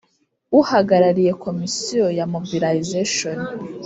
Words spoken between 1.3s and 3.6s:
Komisiyo ya Mobilisation